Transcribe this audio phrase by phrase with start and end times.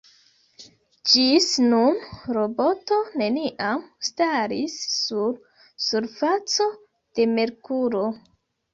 [1.11, 1.99] Ĝis nun,
[2.37, 5.31] roboto neniam staris sur
[5.91, 6.71] surfaco
[7.21, 8.07] de Merkuro.